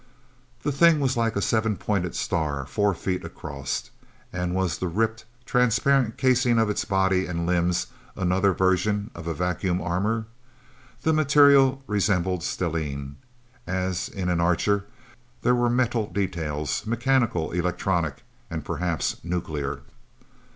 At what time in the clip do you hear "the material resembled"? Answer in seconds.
11.03-12.41